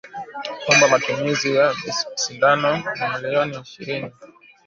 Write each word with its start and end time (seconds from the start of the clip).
kwamba 0.63 0.85
matumizi 0.93 1.49
ya 1.57 1.67
sindano 2.21 2.71
milioni 3.13 3.53
ishirini 3.65 4.11